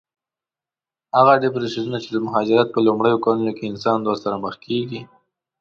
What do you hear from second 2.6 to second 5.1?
په لومړیو کلونو کې انسان ورسره مخ کېږي.